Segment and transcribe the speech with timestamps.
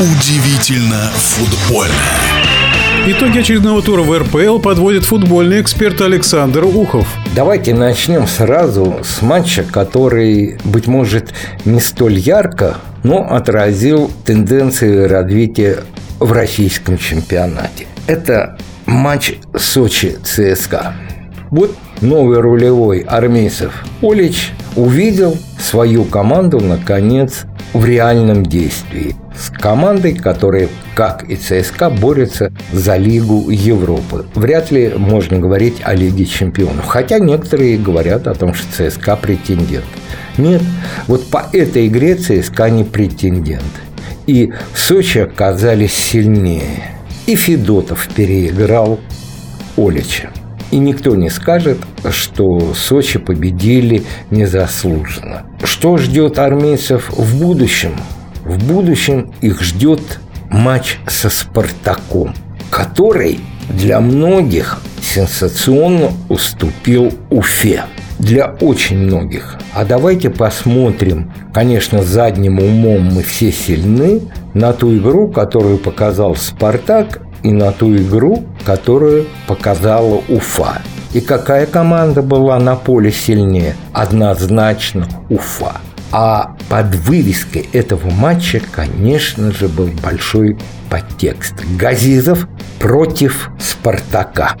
[0.00, 1.92] Удивительно футбольно.
[3.08, 7.08] Итоги очередного тура в РПЛ подводит футбольный эксперт Александр Ухов.
[7.34, 11.34] Давайте начнем сразу с матча, который, быть может,
[11.64, 15.78] не столь ярко, но отразил тенденции развития
[16.20, 17.88] в российском чемпионате.
[18.06, 20.92] Это матч Сочи-ЦСКА.
[21.50, 30.68] Вот новый рулевой армейцев Олич увидел свою команду, наконец, в реальном действии с командой, которая,
[30.94, 34.26] как и ЦСКА, борется за Лигу Европы.
[34.34, 36.86] Вряд ли можно говорить о Лиге чемпионов.
[36.86, 39.84] Хотя некоторые говорят о том, что ЦСКА претендент.
[40.36, 40.62] Нет,
[41.06, 43.62] вот по этой игре ЦСКА не претендент.
[44.26, 46.96] И Сочи оказались сильнее.
[47.26, 48.98] И Федотов переиграл
[49.76, 50.30] Олича.
[50.70, 51.78] И никто не скажет,
[52.10, 55.46] что Сочи победили незаслуженно.
[55.62, 57.92] Что ждет армейцев в будущем?
[58.58, 60.18] В будущем их ждет
[60.50, 62.34] матч со «Спартаком»,
[62.70, 67.84] который для многих сенсационно уступил Уфе.
[68.18, 69.58] Для очень многих.
[69.74, 74.22] А давайте посмотрим, конечно, задним умом мы все сильны,
[74.54, 80.82] на ту игру, которую показал «Спартак», и на ту игру, которую показала Уфа.
[81.14, 83.76] И какая команда была на поле сильнее?
[83.92, 85.76] Однозначно Уфа.
[86.10, 90.56] А под вывеской этого матча, конечно же, был большой
[90.90, 91.54] подтекст.
[91.76, 94.56] Газизов против Спартака.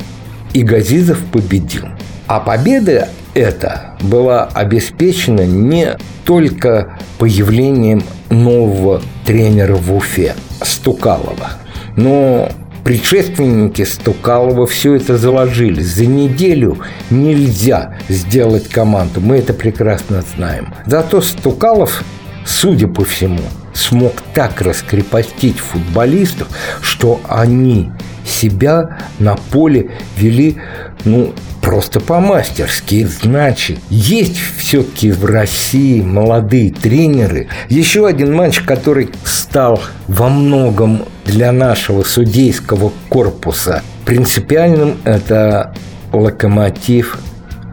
[0.52, 1.86] И Газизов победил.
[2.26, 11.52] А победа эта была обеспечена не только появлением нового тренера в Уфе, Стукалова,
[11.96, 12.50] но
[12.88, 15.82] Предшественники Стукалова все это заложили.
[15.82, 16.78] За неделю
[17.10, 19.20] нельзя сделать команду.
[19.20, 20.72] Мы это прекрасно знаем.
[20.86, 22.02] Зато Стукалов,
[22.46, 23.42] судя по всему,
[23.74, 26.48] смог так раскрепостить футболистов,
[26.80, 27.92] что они
[28.28, 30.56] себя на поле вели
[31.04, 33.04] ну, просто по-мастерски.
[33.04, 37.48] Значит, есть все-таки в России молодые тренеры.
[37.68, 45.74] Еще один матч, который стал во многом для нашего судейского корпуса принципиальным, это
[46.12, 47.18] «Локомотив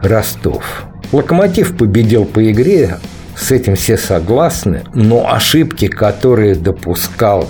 [0.02, 0.84] Ростов».
[1.12, 2.98] «Локомотив» победил по игре,
[3.36, 7.48] с этим все согласны, но ошибки, которые допускал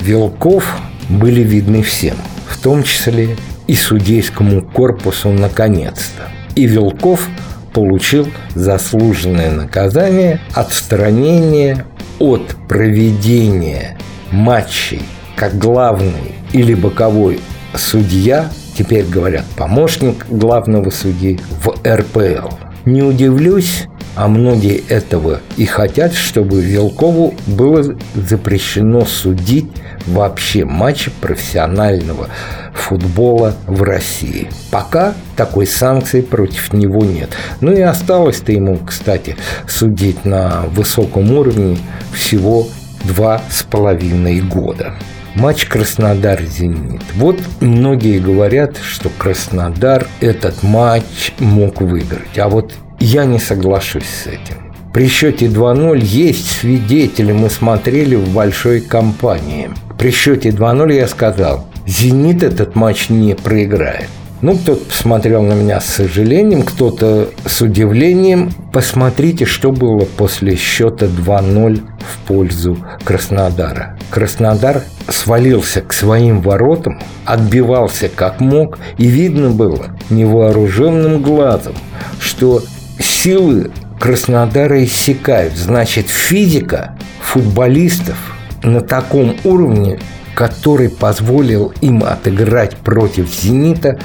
[0.00, 0.64] Вилков,
[1.08, 2.16] были видны всем,
[2.52, 3.36] в том числе
[3.66, 6.28] и судейскому корпусу наконец-то.
[6.54, 7.28] И Вилков
[7.72, 11.86] получил заслуженное наказание отстранение
[12.18, 13.96] от проведения
[14.30, 15.02] матчей
[15.34, 17.40] как главный или боковой
[17.74, 22.54] судья, теперь говорят помощник главного судьи в РПЛ.
[22.84, 29.66] Не удивлюсь, а многие этого и хотят, чтобы Вилкову было запрещено судить
[30.06, 32.28] вообще матчи профессионального
[32.74, 34.48] футбола в России.
[34.70, 37.30] Пока такой санкции против него нет.
[37.60, 39.36] Ну и осталось-то ему, кстати,
[39.66, 41.78] судить на высоком уровне
[42.12, 42.68] всего
[43.04, 44.94] два с половиной года.
[45.34, 47.02] Матч Краснодар-Зенит.
[47.14, 52.38] Вот многие говорят, что Краснодар этот матч мог выиграть.
[52.38, 54.72] А вот я не соглашусь с этим.
[54.92, 59.70] При счете 2-0 есть свидетели, мы смотрели в большой компании.
[59.98, 64.08] При счете 2-0 я сказал, «Зенит» этот матч не проиграет.
[64.42, 68.50] Ну, кто-то посмотрел на меня с сожалением, кто-то с удивлением.
[68.72, 73.96] Посмотрите, что было после счета 2-0 в пользу Краснодара.
[74.10, 81.74] Краснодар свалился к своим воротам, отбивался как мог, и видно было невооруженным глазом,
[82.20, 82.62] что
[82.98, 83.70] силы
[84.00, 85.56] Краснодара иссякают.
[85.56, 88.16] Значит, физика футболистов
[88.62, 90.00] на таком уровне,
[90.34, 93.98] который позволил им отыграть против «Зенита»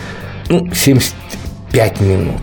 [0.49, 2.41] ну, 75 минут.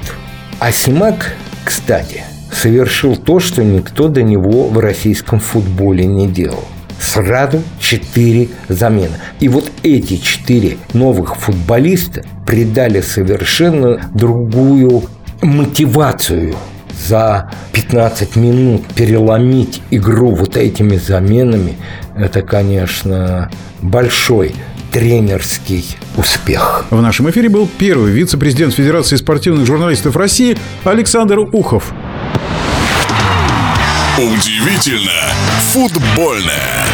[0.73, 1.35] Симак,
[1.65, 6.65] кстати, совершил то, что никто до него в российском футболе не делал.
[7.01, 9.19] Сразу четыре замены.
[9.41, 15.05] И вот эти четыре новых футболиста придали совершенно другую
[15.45, 16.57] мотивацию
[17.07, 21.77] за 15 минут переломить игру вот этими заменами,
[22.17, 23.51] это, конечно,
[23.81, 24.55] большой
[24.93, 26.85] тренерский успех.
[26.91, 31.93] В нашем эфире был первый вице-президент Федерации спортивных журналистов России Александр Ухов.
[34.17, 35.11] Удивительно
[35.73, 36.87] футбольное.